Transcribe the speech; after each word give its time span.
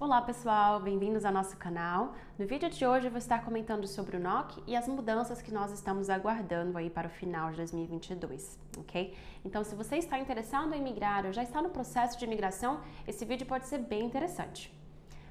Olá 0.00 0.22
pessoal, 0.22 0.80
bem-vindos 0.80 1.26
ao 1.26 1.30
nosso 1.30 1.58
canal. 1.58 2.14
No 2.38 2.46
vídeo 2.46 2.70
de 2.70 2.86
hoje 2.86 3.08
eu 3.08 3.10
vou 3.10 3.18
estar 3.18 3.44
comentando 3.44 3.86
sobre 3.86 4.16
o 4.16 4.18
NOC 4.18 4.62
e 4.66 4.74
as 4.74 4.88
mudanças 4.88 5.42
que 5.42 5.52
nós 5.52 5.70
estamos 5.72 6.08
aguardando 6.08 6.78
aí 6.78 6.88
para 6.88 7.06
o 7.06 7.10
final 7.10 7.50
de 7.50 7.58
2022, 7.58 8.58
ok? 8.78 9.14
Então 9.44 9.62
se 9.62 9.74
você 9.74 9.98
está 9.98 10.18
interessado 10.18 10.72
em 10.72 10.80
migrar 10.82 11.26
ou 11.26 11.34
já 11.34 11.42
está 11.42 11.60
no 11.60 11.68
processo 11.68 12.18
de 12.18 12.26
migração, 12.26 12.80
esse 13.06 13.26
vídeo 13.26 13.46
pode 13.46 13.66
ser 13.66 13.76
bem 13.76 14.06
interessante. 14.06 14.72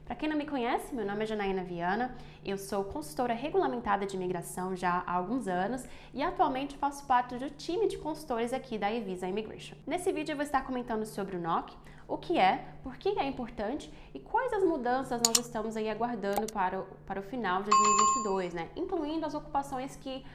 Para 0.06 0.16
quem 0.16 0.30
não 0.30 0.38
me 0.38 0.46
conhece, 0.46 0.94
meu 0.94 1.06
nome 1.06 1.24
é 1.24 1.26
Janaína 1.26 1.64
Viana, 1.64 2.16
eu 2.46 2.58
sou 2.58 2.84
consultora 2.84 3.34
regulamentada 3.34 4.06
de 4.06 4.16
imigração 4.16 4.76
já 4.76 5.04
há 5.06 5.14
alguns 5.14 5.48
anos 5.48 5.84
e 6.14 6.22
atualmente 6.22 6.78
faço 6.78 7.08
parte 7.08 7.38
do 7.40 7.50
time 7.50 7.88
de 7.88 7.98
consultores 7.98 8.54
aqui 8.54 8.78
da 8.78 8.94
Evisa 8.94 9.28
Immigration. 9.28 9.76
Nesse 9.88 10.12
vídeo 10.12 10.34
eu 10.34 10.36
vou 10.36 10.46
estar 10.46 10.64
comentando 10.64 11.06
sobre 11.06 11.38
o 11.38 11.40
NOC, 11.40 11.76
o 12.10 12.18
que 12.18 12.40
é, 12.40 12.66
por 12.82 12.98
que 12.98 13.10
é 13.10 13.28
importante 13.28 13.94
e 14.14 14.20
quais 14.20 14.52
as 14.52 14.64
mudanças 14.64 15.22
nós 15.26 15.38
estamos 15.38 15.78
aí 15.78 15.88
aguardando 15.88 16.52
para 16.52 16.80
o, 16.80 16.84
para 17.06 17.20
o 17.20 17.24
final 17.24 17.62
de 17.62 17.70
2022, 17.70 18.54
né? 18.56 18.70
Incluindo 18.76 19.26
as 19.28 19.36
ocupações 19.36 19.96
que 19.96 20.26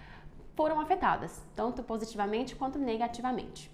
foram 0.54 0.80
afetadas, 0.80 1.42
tanto 1.56 1.82
positivamente 1.82 2.54
quanto 2.54 2.78
negativamente. 2.78 3.68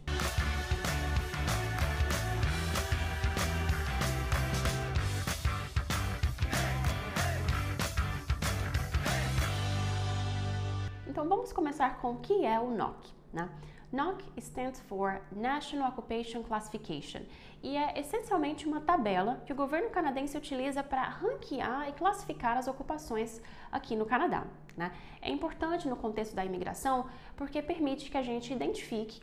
Então 11.06 11.28
vamos 11.28 11.52
começar 11.52 12.00
com 12.00 12.12
o 12.12 12.16
que 12.16 12.46
é 12.46 12.58
o 12.58 12.70
NOC, 12.70 13.12
né? 13.30 13.46
NOC 13.92 14.22
stands 14.36 14.80
for 14.80 15.20
National 15.32 15.88
Occupation 15.88 16.44
Classification 16.44 17.22
e 17.60 17.76
é 17.76 17.98
essencialmente 17.98 18.66
uma 18.66 18.80
tabela 18.80 19.42
que 19.44 19.52
o 19.52 19.56
governo 19.56 19.90
canadense 19.90 20.38
utiliza 20.38 20.80
para 20.82 21.02
ranquear 21.02 21.88
e 21.88 21.92
classificar 21.92 22.56
as 22.56 22.68
ocupações 22.68 23.42
aqui 23.70 23.96
no 23.96 24.06
Canadá. 24.06 24.46
Né? 24.76 24.92
É 25.20 25.28
importante 25.28 25.88
no 25.88 25.96
contexto 25.96 26.36
da 26.36 26.44
imigração 26.44 27.06
porque 27.36 27.60
permite 27.60 28.10
que 28.10 28.16
a 28.16 28.22
gente 28.22 28.52
identifique 28.52 29.20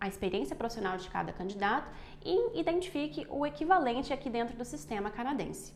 a 0.00 0.06
experiência 0.06 0.54
profissional 0.54 0.96
de 0.96 1.08
cada 1.08 1.32
candidato 1.32 1.90
e 2.24 2.60
identifique 2.60 3.26
o 3.28 3.44
equivalente 3.44 4.12
aqui 4.12 4.30
dentro 4.30 4.56
do 4.56 4.64
sistema 4.64 5.10
canadense. 5.10 5.72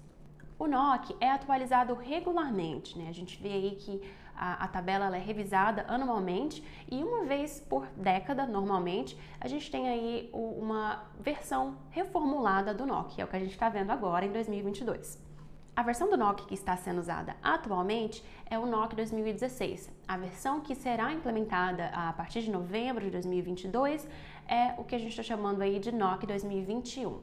O 0.58 0.66
NOC 0.66 1.16
é 1.20 1.30
atualizado 1.30 1.94
regularmente, 1.94 2.98
né? 2.98 3.08
A 3.08 3.12
gente 3.12 3.40
vê 3.40 3.52
aí 3.52 3.76
que 3.76 4.02
a, 4.38 4.64
a 4.64 4.68
tabela 4.68 5.14
é 5.16 5.20
revisada 5.20 5.84
anualmente 5.88 6.64
e 6.90 7.02
uma 7.02 7.24
vez 7.24 7.60
por 7.60 7.86
década, 7.96 8.46
normalmente, 8.46 9.18
a 9.40 9.48
gente 9.48 9.70
tem 9.70 9.88
aí 9.88 10.30
uma 10.32 11.04
versão 11.18 11.76
reformulada 11.90 12.72
do 12.72 12.86
NOC, 12.86 13.20
é 13.20 13.24
o 13.24 13.28
que 13.28 13.36
a 13.36 13.40
gente 13.40 13.52
está 13.52 13.68
vendo 13.68 13.90
agora 13.90 14.24
em 14.24 14.32
2022. 14.32 15.26
A 15.74 15.82
versão 15.82 16.10
do 16.10 16.16
NOC 16.16 16.46
que 16.46 16.54
está 16.54 16.76
sendo 16.76 16.98
usada 16.98 17.36
atualmente 17.40 18.24
é 18.50 18.58
o 18.58 18.66
NOC 18.66 18.96
2016. 18.96 19.88
A 20.08 20.16
versão 20.16 20.60
que 20.60 20.74
será 20.74 21.12
implementada 21.12 21.86
a 21.94 22.12
partir 22.12 22.42
de 22.42 22.50
novembro 22.50 23.04
de 23.04 23.10
2022 23.12 24.08
é 24.48 24.74
o 24.76 24.82
que 24.82 24.96
a 24.96 24.98
gente 24.98 25.10
está 25.10 25.22
chamando 25.22 25.62
aí 25.62 25.78
de 25.78 25.92
NOC 25.92 26.26
2021. 26.26 27.20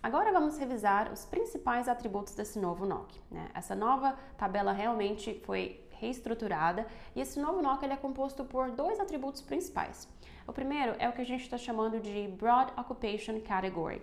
Agora 0.00 0.32
vamos 0.32 0.58
revisar 0.58 1.12
os 1.12 1.24
principais 1.24 1.88
atributos 1.88 2.34
desse 2.34 2.58
novo 2.58 2.86
NOC. 2.86 3.20
Né? 3.30 3.48
Essa 3.54 3.74
nova 3.74 4.16
tabela 4.36 4.72
realmente 4.72 5.40
foi 5.44 5.80
reestruturada 6.02 6.84
e 7.14 7.20
esse 7.20 7.40
novo 7.40 7.62
NOC 7.62 7.84
ele 7.84 7.92
é 7.92 7.96
composto 7.96 8.44
por 8.44 8.72
dois 8.72 8.98
atributos 8.98 9.40
principais. 9.40 10.08
O 10.46 10.52
primeiro 10.52 10.96
é 10.98 11.08
o 11.08 11.12
que 11.12 11.22
a 11.22 11.24
gente 11.24 11.42
está 11.42 11.56
chamando 11.56 12.00
de 12.00 12.26
Broad 12.36 12.72
Occupation 12.76 13.40
Category, 13.40 14.02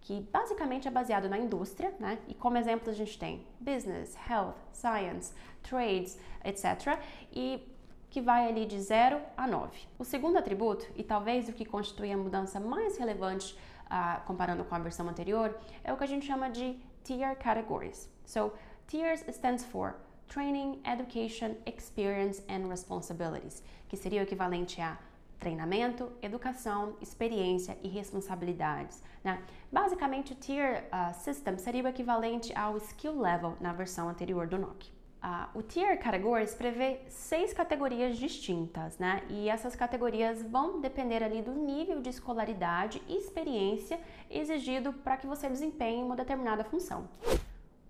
que 0.00 0.20
basicamente 0.32 0.86
é 0.86 0.90
baseado 0.90 1.28
na 1.28 1.36
indústria, 1.36 1.92
né? 1.98 2.18
E 2.28 2.34
como 2.34 2.56
exemplo 2.56 2.88
a 2.88 2.94
gente 2.94 3.18
tem 3.18 3.44
business, 3.58 4.16
health, 4.28 4.54
science, 4.72 5.34
trades, 5.62 6.16
etc. 6.44 6.98
E 7.32 7.66
que 8.08 8.20
vai 8.20 8.48
ali 8.48 8.64
de 8.64 8.80
0 8.80 9.20
a 9.36 9.46
9. 9.46 9.76
O 9.98 10.04
segundo 10.04 10.36
atributo, 10.38 10.86
e 10.96 11.02
talvez 11.02 11.48
o 11.48 11.52
que 11.52 11.64
constitui 11.64 12.12
a 12.12 12.16
mudança 12.16 12.58
mais 12.60 12.96
relevante 12.96 13.58
uh, 13.86 14.24
comparando 14.24 14.64
com 14.64 14.74
a 14.74 14.78
versão 14.78 15.08
anterior, 15.08 15.58
é 15.82 15.92
o 15.92 15.96
que 15.96 16.04
a 16.04 16.08
gente 16.08 16.26
chama 16.26 16.48
de 16.48 16.78
tier 17.04 17.36
categories. 17.36 18.08
So, 18.24 18.52
tiers 18.86 19.24
stands 19.28 19.64
for 19.64 19.94
Training, 20.30 20.80
Education, 20.84 21.56
Experience 21.66 22.40
and 22.48 22.68
Responsibilities, 22.68 23.64
que 23.88 23.96
seria 23.96 24.20
o 24.20 24.22
equivalente 24.22 24.80
a 24.80 24.96
treinamento, 25.40 26.12
educação, 26.22 26.94
experiência 27.00 27.76
e 27.82 27.88
responsabilidades. 27.88 29.02
Né? 29.24 29.42
Basicamente, 29.72 30.32
o 30.32 30.36
Tier 30.36 30.84
uh, 30.84 31.12
System 31.14 31.58
seria 31.58 31.82
o 31.82 31.88
equivalente 31.88 32.56
ao 32.56 32.76
Skill 32.76 33.20
Level 33.20 33.56
na 33.60 33.72
versão 33.72 34.08
anterior 34.08 34.46
do 34.46 34.56
NOC. 34.56 34.86
Uh, 35.22 35.58
o 35.58 35.62
Tier 35.62 35.98
Categories 36.00 36.54
prevê 36.54 37.00
seis 37.08 37.52
categorias 37.52 38.16
distintas, 38.16 38.98
né? 38.98 39.22
E 39.28 39.50
essas 39.50 39.76
categorias 39.76 40.42
vão 40.42 40.80
depender 40.80 41.22
ali 41.22 41.42
do 41.42 41.52
nível 41.52 42.00
de 42.00 42.08
escolaridade 42.08 43.02
e 43.06 43.16
experiência 43.16 44.00
exigido 44.30 44.92
para 44.92 45.18
que 45.18 45.26
você 45.26 45.46
desempenhe 45.48 46.02
uma 46.02 46.16
determinada 46.16 46.64
função. 46.64 47.06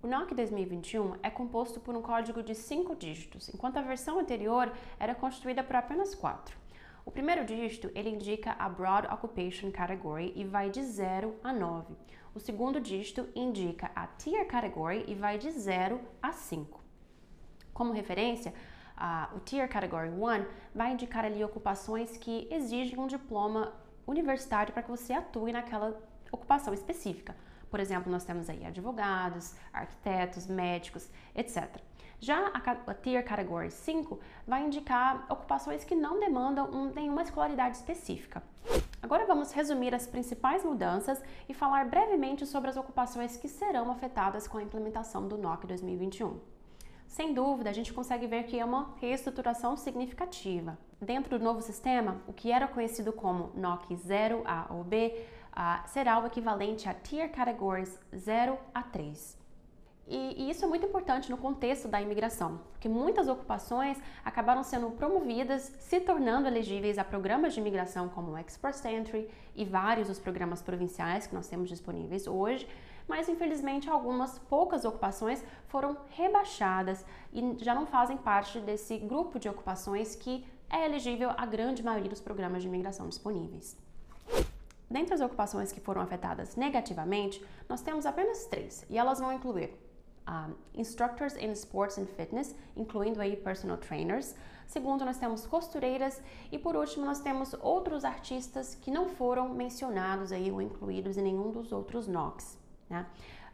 O 0.03 0.07
NOC 0.07 0.35
2021 0.35 1.17
é 1.23 1.29
composto 1.29 1.79
por 1.79 1.95
um 1.95 2.01
código 2.01 2.43
de 2.43 2.55
cinco 2.55 2.97
dígitos, 2.97 3.51
enquanto 3.51 3.77
a 3.77 3.83
versão 3.83 4.19
anterior 4.19 4.73
era 4.99 5.15
constituída 5.15 5.63
por 5.63 5.77
apenas 5.77 6.15
quatro. 6.15 6.57
O 7.05 7.11
primeiro 7.11 7.45
dígito 7.45 7.91
ele 7.95 8.09
indica 8.09 8.57
a 8.59 8.67
Broad 8.67 9.07
Occupation 9.09 9.71
Category 9.71 10.33
e 10.35 10.43
vai 10.43 10.71
de 10.71 10.83
0 10.83 11.35
a 11.45 11.53
9. 11.53 11.95
O 12.35 12.41
segundo 12.41 12.81
dígito 12.81 13.29
indica 13.35 13.91
a 13.95 14.07
Tier 14.07 14.47
Category 14.47 15.05
e 15.07 15.15
vai 15.15 15.37
de 15.37 15.51
0 15.51 16.01
a 16.23 16.33
5. 16.33 16.81
Como 17.75 17.93
referência, 17.93 18.55
uh, 18.97 19.37
o 19.37 19.41
Tier 19.41 19.69
Category 19.69 20.09
1 20.09 20.47
vai 20.75 20.93
indicar 20.95 21.27
ali 21.27 21.45
ocupações 21.45 22.17
que 22.17 22.49
exigem 22.51 22.99
um 22.99 23.07
diploma 23.07 23.75
universitário 24.07 24.73
para 24.73 24.83
que 24.83 24.91
você 24.91 25.13
atue 25.13 25.53
naquela 25.53 26.01
ocupação 26.33 26.73
específica. 26.73 27.37
Por 27.71 27.81
exemplo, 27.81 28.11
nós 28.11 28.25
temos 28.25 28.51
aí 28.51 28.67
advogados, 28.67 29.55
arquitetos, 29.73 30.47
médicos, 30.47 31.09
etc. 31.35 31.81
Já 32.19 32.49
a, 32.49 32.91
a 32.91 32.95
Tier 32.95 33.25
Category 33.25 33.71
5 33.71 34.21
vai 34.47 34.63
indicar 34.67 35.25
ocupações 35.31 35.85
que 35.85 35.95
não 35.95 36.21
demandam 36.21 36.71
um, 36.71 36.93
nenhuma 36.93 37.23
escolaridade 37.23 37.77
específica. 37.77 38.43
Agora 39.03 39.25
vamos 39.25 39.53
resumir 39.53 39.95
as 39.95 40.07
principais 40.07 40.63
mudanças 40.63 41.23
e 41.49 41.55
falar 41.55 41.89
brevemente 41.89 42.45
sobre 42.45 42.69
as 42.69 42.77
ocupações 42.77 43.39
que 43.39 43.49
serão 43.49 43.91
afetadas 43.91 44.47
com 44.47 44.59
a 44.59 44.63
implementação 44.63 45.27
do 45.27 45.39
NOC 45.39 45.67
2021. 45.67 46.39
Sem 47.09 47.33
dúvida, 47.35 47.71
a 47.71 47.73
gente 47.73 47.93
consegue 47.93 48.27
ver 48.27 48.45
que 48.45 48.61
é 48.61 48.65
uma 48.65 48.95
reestruturação 49.01 49.77
significativa. 49.77 50.79
Dentro 51.01 51.39
do 51.39 51.45
novo 51.45 51.63
sistema, 51.63 52.21
o 52.29 52.33
que 52.33 52.53
era 52.53 52.69
conhecido 52.69 53.13
como 53.13 53.51
NOC 53.57 53.97
0A 53.97 54.71
ou 54.71 54.85
B 54.85 55.27
uh, 55.53 55.89
será 55.89 56.19
o 56.19 56.27
equivalente 56.27 56.89
a 56.89 56.95
Tier 56.95 57.31
Categories 57.31 57.99
0 58.15 58.59
a 58.75 58.83
3. 58.83 59.39
E, 60.11 60.43
e, 60.43 60.51
isso 60.51 60.65
é 60.65 60.69
muito 60.69 60.85
importante 60.85 61.31
no 61.31 61.37
contexto 61.37 61.87
da 61.87 62.03
imigração, 62.03 62.61
porque 62.73 62.89
muitas 62.89 63.29
ocupações 63.29 63.97
acabaram 64.25 64.65
sendo 64.65 64.91
promovidas, 64.91 65.73
se 65.79 66.01
tornando 66.01 66.49
elegíveis 66.49 66.99
a 66.99 67.05
programas 67.05 67.55
de 67.55 67.61
imigração 67.61 68.09
como 68.09 68.33
o 68.33 68.39
Express 68.39 68.85
Entry 68.85 69.31
e 69.55 69.65
vários 69.65 70.09
dos 70.09 70.19
programas 70.19 70.61
provinciais 70.61 71.29
que 71.29 71.35
nós 71.35 71.47
temos 71.47 71.69
disponíveis 71.69 72.27
hoje, 72.27 72.69
mas 73.07 73.29
infelizmente 73.29 73.89
algumas 73.89 74.37
poucas 74.37 74.85
ocupações 74.85 75.45
foram 75.69 75.97
rebaixadas 76.11 77.07
e 77.33 77.57
já 77.59 77.73
não 77.73 77.87
fazem 77.87 78.17
parte 78.17 78.59
desse 78.59 78.99
grupo 78.99 79.39
de 79.39 79.49
ocupações 79.49 80.17
que 80.17 80.45
é 80.69 80.87
elegível 80.87 81.31
à 81.37 81.47
grande 81.47 81.85
maioria 81.85 82.11
dos 82.11 82.21
programas 82.21 82.63
de 82.63 82.69
imigração 82.69 83.09
disponíveis. 83.09 83.77
Dentre 84.91 85.15
as 85.15 85.21
ocupações 85.21 85.71
que 85.71 85.81
foram 85.81 86.03
afetadas 86.03 86.57
negativamente, 86.57 87.45
nós 87.69 87.81
temos 87.81 88.05
apenas 88.05 88.47
três, 88.47 88.85
e 88.91 88.99
elas 88.99 89.21
vão 89.21 89.33
incluir 89.33 89.73
um, 90.29 90.55
instructors 90.75 91.37
in 91.37 91.53
sports 91.53 91.97
and 91.99 92.07
fitness, 92.07 92.55
incluindo 92.77 93.21
aí 93.21 93.37
personal 93.37 93.77
trainers. 93.77 94.35
Segundo, 94.67 95.05
nós 95.05 95.19
temos 95.19 95.47
costureiras 95.47 96.21
e 96.51 96.59
por 96.59 96.77
último 96.77 97.05
nós 97.05 97.21
temos 97.21 97.55
outros 97.61 98.05
artistas 98.05 98.75
que 98.75 98.91
não 98.91 99.09
foram 99.09 99.49
mencionados 99.49 100.33
aí 100.33 100.51
ou 100.51 100.61
incluídos 100.61 101.17
em 101.17 101.23
nenhum 101.23 101.51
dos 101.51 101.73
outros 101.73 102.07
NOCs. 102.07 102.59
Né? 102.89 103.07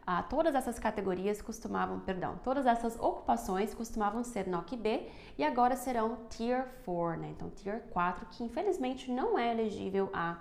Ah, 0.05 0.23
todas 0.23 0.55
essas 0.55 0.79
categorias 0.79 1.41
costumavam, 1.41 1.99
perdão, 1.99 2.39
todas 2.43 2.65
essas 2.65 2.97
ocupações 2.97 3.73
costumavam 3.73 4.23
ser 4.23 4.47
NOC 4.47 4.77
B 4.77 5.09
e 5.37 5.43
agora 5.43 5.75
serão 5.75 6.17
Tier 6.29 6.65
4, 6.85 7.19
né? 7.19 7.29
Então, 7.35 7.49
Tier 7.49 7.83
4, 7.91 8.25
que 8.27 8.41
infelizmente 8.41 9.11
não 9.11 9.37
é 9.37 9.51
elegível 9.51 10.09
a, 10.13 10.37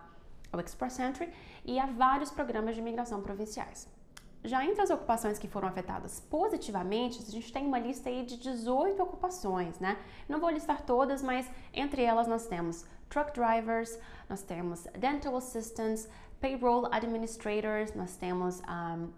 ao 0.52 0.60
Express 0.60 0.98
Entry 0.98 1.32
e 1.64 1.78
a 1.78 1.86
vários 1.86 2.30
programas 2.30 2.74
de 2.74 2.80
imigração 2.80 3.20
provinciais. 3.22 3.88
Já 4.44 4.64
entre 4.64 4.80
as 4.80 4.90
ocupações 4.90 5.38
que 5.38 5.48
foram 5.48 5.66
afetadas 5.66 6.20
positivamente, 6.20 7.20
a 7.20 7.30
gente 7.30 7.52
tem 7.52 7.66
uma 7.66 7.80
lista 7.80 8.08
aí 8.08 8.24
de 8.24 8.36
18 8.36 9.02
ocupações, 9.02 9.80
né? 9.80 9.98
Não 10.28 10.38
vou 10.38 10.50
listar 10.50 10.82
todas, 10.82 11.20
mas 11.20 11.50
entre 11.74 12.02
elas 12.02 12.28
nós 12.28 12.46
temos 12.46 12.84
truck 13.08 13.32
drivers, 13.32 13.98
nós 14.28 14.42
temos 14.42 14.84
dental 14.98 15.36
assistants, 15.36 16.08
payroll 16.40 16.86
administrators, 16.92 17.92
nós 17.94 18.16
temos 18.16 18.60
um, 18.60 19.08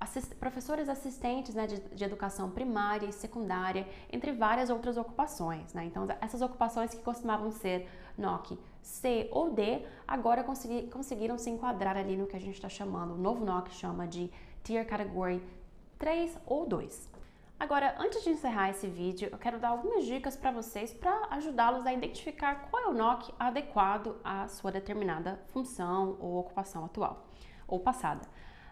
assist, 0.00 0.34
professores 0.36 0.88
assistentes 0.88 1.54
né, 1.54 1.66
de, 1.66 1.80
de, 1.80 2.04
educação 2.04 2.50
primária 2.50 3.06
e 3.06 3.12
secundária, 3.12 3.86
entre 4.12 4.32
várias 4.32 4.70
outras 4.70 4.96
ocupações. 4.96 5.72
Né? 5.72 5.84
Então, 5.84 6.06
essas 6.20 6.42
ocupações 6.42 6.90
que 6.90 7.02
costumavam 7.02 7.50
ser 7.50 7.88
NOC 8.18 8.58
C 8.82 9.28
ou 9.30 9.50
D, 9.50 9.84
agora 10.06 10.42
consegui, 10.42 10.88
conseguiram 10.88 11.38
se 11.38 11.50
enquadrar 11.50 11.96
ali 11.96 12.16
no 12.16 12.26
que 12.26 12.36
a 12.36 12.40
gente 12.40 12.54
está 12.54 12.68
chamando, 12.68 13.14
o 13.14 13.18
novo 13.18 13.44
NOC 13.44 13.70
chama 13.70 14.06
de 14.06 14.30
Tier 14.62 14.86
Category 14.86 15.42
3 15.98 16.38
ou 16.46 16.66
2. 16.66 17.08
Agora, 17.60 17.96
antes 17.98 18.22
de 18.22 18.30
encerrar 18.30 18.70
esse 18.70 18.86
vídeo, 18.86 19.28
eu 19.32 19.38
quero 19.38 19.58
dar 19.58 19.70
algumas 19.70 20.04
dicas 20.04 20.36
para 20.36 20.52
vocês 20.52 20.92
para 20.92 21.26
ajudá-los 21.30 21.84
a 21.84 21.92
identificar 21.92 22.68
qual 22.70 22.84
é 22.84 22.86
o 22.86 22.94
NOC 22.94 23.34
adequado 23.38 24.16
à 24.22 24.46
sua 24.46 24.70
determinada 24.70 25.40
função 25.48 26.16
ou 26.20 26.38
ocupação 26.38 26.84
atual 26.84 27.26
ou 27.66 27.80
passada. 27.80 28.22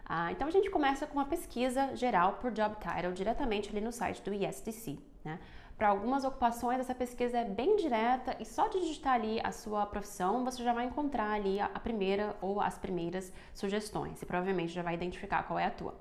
Ah, 0.05 0.31
então 0.31 0.47
a 0.47 0.51
gente 0.51 0.69
começa 0.69 1.05
com 1.05 1.15
uma 1.15 1.25
pesquisa 1.25 1.93
geral 1.97 2.33
por 2.35 2.49
job 2.51 2.77
title 2.79 3.11
diretamente 3.11 3.69
ali 3.69 3.81
no 3.81 3.91
site 3.91 4.21
do 4.21 4.33
ISDC. 4.33 4.97
Né? 5.23 5.37
Para 5.77 5.89
algumas 5.89 6.23
ocupações, 6.23 6.79
essa 6.79 6.95
pesquisa 6.95 7.37
é 7.37 7.45
bem 7.45 7.75
direta 7.75 8.35
e 8.39 8.45
só 8.45 8.67
de 8.67 8.79
digitar 8.79 9.13
ali 9.13 9.39
a 9.43 9.51
sua 9.51 9.85
profissão, 9.85 10.43
você 10.43 10.63
já 10.63 10.73
vai 10.73 10.85
encontrar 10.85 11.29
ali 11.29 11.59
a 11.59 11.69
primeira 11.79 12.35
ou 12.41 12.59
as 12.59 12.79
primeiras 12.79 13.31
sugestões 13.53 14.19
e 14.19 14.25
provavelmente 14.25 14.73
já 14.73 14.81
vai 14.81 14.95
identificar 14.95 15.43
qual 15.43 15.59
é 15.59 15.67
a 15.67 15.69
tua. 15.69 15.93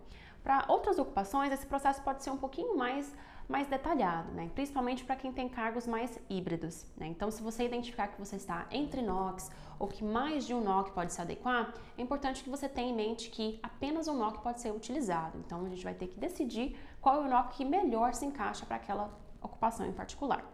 Para 0.42 0.64
outras 0.68 0.98
ocupações, 0.98 1.52
esse 1.52 1.66
processo 1.66 2.00
pode 2.00 2.22
ser 2.22 2.30
um 2.30 2.38
pouquinho 2.38 2.74
mais, 2.74 3.14
mais 3.46 3.66
detalhado, 3.66 4.32
né? 4.32 4.50
principalmente 4.54 5.04
para 5.04 5.14
quem 5.14 5.30
tem 5.30 5.46
cargos 5.46 5.86
mais 5.86 6.18
híbridos. 6.30 6.86
Né? 6.96 7.08
Então, 7.08 7.30
se 7.30 7.42
você 7.42 7.66
identificar 7.66 8.08
que 8.08 8.18
você 8.18 8.36
está 8.36 8.66
entre 8.70 9.02
NOCs 9.02 9.50
ou 9.78 9.88
que 9.88 10.02
mais 10.02 10.46
de 10.46 10.54
um 10.54 10.60
NOC 10.62 10.92
pode 10.92 11.12
se 11.12 11.20
adequar, 11.20 11.74
é 11.98 12.00
importante 12.00 12.42
que 12.42 12.48
você 12.48 12.66
tenha 12.66 12.90
em 12.90 12.96
mente 12.96 13.28
que 13.28 13.60
apenas 13.62 14.08
um 14.08 14.16
NOC 14.16 14.38
pode 14.38 14.58
ser 14.62 14.70
utilizado. 14.70 15.36
Então, 15.44 15.66
a 15.66 15.68
gente 15.68 15.84
vai 15.84 15.92
ter 15.92 16.06
que 16.06 16.18
decidir 16.18 16.80
qual 16.98 17.16
é 17.16 17.26
o 17.26 17.28
NOC 17.28 17.56
que 17.58 17.64
melhor 17.64 18.14
se 18.14 18.24
encaixa 18.24 18.64
para 18.64 18.76
aquela 18.76 19.25
ocupação 19.46 19.86
em 19.86 19.92
particular. 19.92 20.44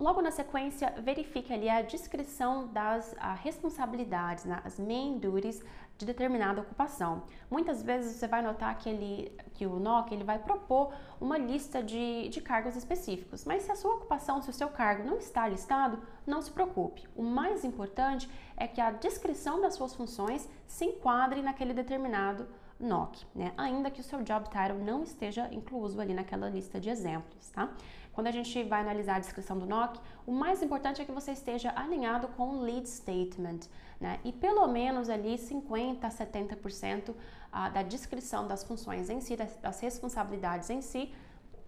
Logo 0.00 0.22
na 0.22 0.30
sequência, 0.30 0.94
verifique 1.02 1.52
ali 1.52 1.68
a 1.68 1.82
descrição 1.82 2.68
das 2.68 3.14
responsabilidades, 3.42 4.46
né, 4.46 4.62
as 4.64 4.78
main 4.78 5.18
duties 5.18 5.62
de 5.98 6.06
determinada 6.06 6.62
ocupação. 6.62 7.24
Muitas 7.50 7.82
vezes 7.82 8.16
você 8.16 8.26
vai 8.26 8.40
notar 8.40 8.78
que, 8.78 8.88
ele, 8.88 9.30
que 9.52 9.66
o 9.66 9.78
NOC 9.78 10.12
ele 10.12 10.24
vai 10.24 10.38
propor 10.38 10.94
uma 11.20 11.36
lista 11.36 11.82
de, 11.82 12.30
de 12.30 12.40
cargos 12.40 12.76
específicos, 12.76 13.44
mas 13.44 13.64
se 13.64 13.72
a 13.72 13.76
sua 13.76 13.96
ocupação, 13.96 14.40
se 14.40 14.48
o 14.48 14.54
seu 14.54 14.70
cargo 14.70 15.04
não 15.04 15.18
está 15.18 15.46
listado, 15.46 15.98
não 16.26 16.40
se 16.40 16.50
preocupe. 16.50 17.06
O 17.14 17.22
mais 17.22 17.62
importante 17.62 18.30
é 18.56 18.66
que 18.66 18.80
a 18.80 18.90
descrição 18.90 19.60
das 19.60 19.74
suas 19.74 19.94
funções 19.94 20.48
se 20.66 20.86
enquadre 20.86 21.42
naquele 21.42 21.74
determinado 21.74 22.48
NOC, 22.80 23.26
né? 23.34 23.52
ainda 23.56 23.90
que 23.90 24.00
o 24.00 24.04
seu 24.04 24.22
job 24.22 24.48
title 24.48 24.78
não 24.84 25.02
esteja 25.02 25.48
incluso 25.52 26.00
ali 26.00 26.14
naquela 26.14 26.48
lista 26.48 26.80
de 26.80 26.88
exemplos, 26.88 27.50
tá? 27.50 27.72
Quando 28.12 28.26
a 28.26 28.30
gente 28.30 28.62
vai 28.64 28.80
analisar 28.80 29.16
a 29.16 29.18
descrição 29.18 29.58
do 29.58 29.66
NOC, 29.66 30.00
o 30.26 30.32
mais 30.32 30.62
importante 30.62 31.00
é 31.00 31.04
que 31.04 31.12
você 31.12 31.32
esteja 31.32 31.72
alinhado 31.76 32.28
com 32.28 32.48
o 32.48 32.62
lead 32.62 32.88
statement, 32.88 33.60
né? 34.00 34.18
E 34.24 34.32
pelo 34.32 34.66
menos 34.66 35.08
ali 35.08 35.38
50 35.38 36.06
a 36.06 36.10
70% 36.10 37.14
ah, 37.52 37.68
da 37.68 37.82
descrição 37.82 38.46
das 38.48 38.64
funções 38.64 39.08
em 39.08 39.20
si, 39.20 39.36
das 39.36 39.80
responsabilidades 39.80 40.70
em 40.70 40.82
si, 40.82 41.12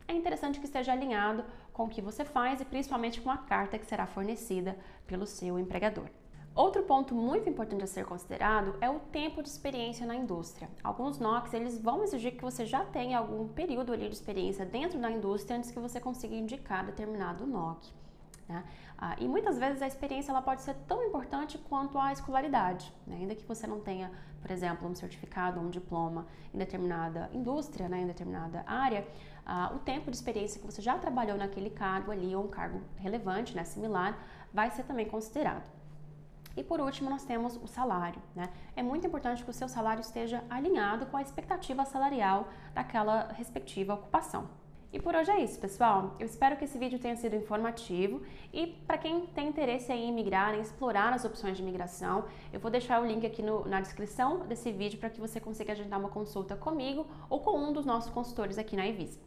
é 0.09 0.13
interessante 0.15 0.59
que 0.59 0.67
esteja 0.67 0.93
alinhado 0.93 1.45
com 1.73 1.85
o 1.85 1.89
que 1.89 2.03
você 2.03 2.25
faz 2.25 2.61
e 2.61 2.65
principalmente 2.65 3.21
com 3.21 3.31
a 3.31 3.39
carta 3.39 3.79
que 3.79 3.87
será 3.87 4.07
fornecida 4.07 4.77
pelo 5.07 5.27
seu 5.27 5.59
empregador. 5.59 6.09
Outro 6.55 6.83
ponto 6.83 7.15
muito 7.15 7.49
importante 7.49 7.83
a 7.83 7.87
ser 7.87 8.05
considerado 8.05 8.75
é 8.79 8.91
o 8.91 9.01
tempo 9.01 9.43
de 9.43 9.49
experiência 9.49 10.07
na 10.07 10.15
indústria. 10.15 10.69
Alguns 10.85 11.19
NOCs 11.19 11.55
eles 11.55 11.81
vão 11.81 12.05
exigir 12.05 12.37
que 12.37 12.43
você 12.43 12.67
já 12.67 12.85
tenha 12.85 13.17
algum 13.17 13.49
período 13.49 13.91
ali 13.91 14.07
de 14.07 14.15
experiência 14.15 14.67
dentro 14.67 14.99
da 14.99 15.11
indústria 15.11 15.57
antes 15.57 15.71
que 15.71 15.81
você 15.81 15.99
consiga 15.99 16.35
indicar 16.35 16.85
determinado 16.85 17.47
NOC. 17.47 17.91
Né? 18.47 18.65
Ah, 18.99 19.17
e 19.19 19.27
muitas 19.27 19.59
vezes 19.59 19.81
a 19.81 19.87
experiência 19.87 20.31
ela 20.31 20.43
pode 20.43 20.61
ser 20.61 20.75
tão 20.87 21.03
importante 21.03 21.57
quanto 21.57 21.99
a 21.99 22.13
escolaridade, 22.13 22.93
né? 23.07 23.17
ainda 23.21 23.35
que 23.35 23.47
você 23.47 23.67
não 23.67 23.81
tenha, 23.81 24.13
por 24.43 24.51
exemplo, 24.51 24.87
um 24.87 24.95
certificado 24.95 25.59
ou 25.59 25.65
um 25.65 25.71
diploma 25.71 26.27
em 26.53 26.59
determinada 26.59 27.31
indústria, 27.33 27.89
né? 27.89 28.03
em 28.03 28.07
determinada 28.07 28.63
área, 28.67 29.09
ah, 29.47 29.73
o 29.75 29.79
tempo 29.79 30.11
de 30.11 30.17
experiência 30.19 30.61
que 30.61 30.67
você 30.67 30.83
já 30.83 30.99
trabalhou 30.99 31.39
naquele 31.39 31.71
cargo 31.71 32.13
ali 32.13 32.37
ou 32.37 32.45
um 32.45 32.49
cargo 32.49 32.83
relevante, 32.97 33.57
né? 33.57 33.65
similar, 33.65 34.23
vai 34.53 34.71
ser 34.71 34.83
também 34.83 35.09
considerado. 35.09 35.82
E 36.57 36.63
por 36.63 36.81
último, 36.81 37.09
nós 37.09 37.25
temos 37.25 37.57
o 37.57 37.67
salário. 37.67 38.21
Né? 38.35 38.49
É 38.77 38.83
muito 38.83 39.07
importante 39.07 39.45
que 39.45 39.51
o 39.51 39.53
seu 39.55 39.69
salário 39.69 40.01
esteja 40.01 40.43
alinhado 40.49 41.07
com 41.07 41.17
a 41.17 41.23
expectativa 41.23 41.85
salarial 41.85 42.49
daquela 42.75 43.33
respectiva 43.33 43.95
ocupação. 43.95 44.49
E 44.93 45.01
por 45.01 45.15
hoje 45.15 45.31
é 45.31 45.41
isso, 45.41 45.59
pessoal. 45.59 46.15
Eu 46.21 46.27
espero 46.27 46.55
que 46.57 46.65
esse 46.67 46.77
vídeo 46.77 46.99
tenha 46.99 47.17
sido 47.17 47.35
informativo 47.35 48.21
e 48.53 48.67
para 48.67 48.99
quem 48.99 49.25
tem 49.27 49.49
interesse 49.49 49.91
em 49.91 50.13
migrar, 50.13 50.55
em 50.55 50.61
explorar 50.61 51.15
as 51.15 51.25
opções 51.25 51.57
de 51.57 51.63
migração, 51.63 52.27
eu 52.53 52.61
vou 52.61 52.71
deixar 52.71 53.01
o 53.01 53.07
link 53.07 53.27
aqui 53.27 53.43
no, 53.43 53.67
na 53.67 53.81
descrição 53.81 54.41
desse 54.41 54.71
vídeo 54.71 54.99
para 54.99 55.09
que 55.09 55.19
você 55.19 55.41
consiga 55.41 55.73
agendar 55.73 55.99
uma 55.99 56.11
consulta 56.11 56.55
comigo 56.57 57.07
ou 57.31 57.41
com 57.41 57.59
um 57.59 57.73
dos 57.73 57.87
nossos 57.87 58.11
consultores 58.13 58.59
aqui 58.59 58.77
na 58.77 58.87
Evis. 58.87 59.19